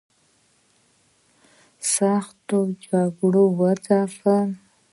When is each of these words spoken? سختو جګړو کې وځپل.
سختو 1.93 2.59
جګړو 2.85 3.45
کې 3.51 3.55
وځپل. 3.59 4.47